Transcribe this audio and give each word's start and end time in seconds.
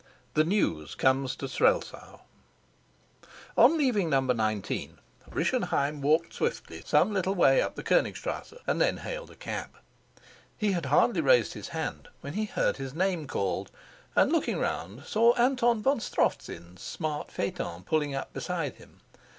THE 0.33 0.43
NEWS 0.43 0.95
COMES 0.95 1.35
TO 1.35 1.47
STRELSAU 1.47 2.21
ON 3.55 3.77
leaving 3.77 4.09
No. 4.09 4.19
19, 4.21 4.97
Rischenheim 5.29 6.01
walked 6.01 6.33
swiftly 6.33 6.81
some 6.83 7.13
little 7.13 7.35
way 7.35 7.61
up 7.61 7.75
the 7.75 7.83
Konigstrasse 7.83 8.55
and 8.65 8.81
then 8.81 8.97
hailed 8.97 9.29
a 9.29 9.35
cab. 9.35 9.77
He 10.57 10.71
had 10.71 10.87
hardly 10.87 11.21
raised 11.21 11.53
his 11.53 11.67
hand 11.67 12.07
when 12.21 12.33
he 12.33 12.45
heard 12.45 12.77
his 12.77 12.95
name 12.95 13.27
called, 13.27 13.69
and, 14.15 14.31
looking 14.31 14.57
round, 14.57 15.03
saw 15.05 15.35
Anton 15.35 15.83
von 15.83 15.99
Strofzin's 15.99 16.81
smart 16.81 17.31
phaeton 17.31 17.83
pulling 17.83 18.15
up 18.15 18.33
beside 18.33 18.77
him. 18.77 19.01